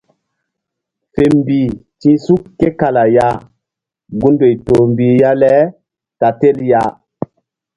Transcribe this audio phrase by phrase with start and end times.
[1.13, 1.69] Fe mbih
[1.99, 3.27] ti̧h suk ke kala ya
[4.19, 5.53] gundoy toh mbih ya le
[6.19, 6.83] ta tel ya.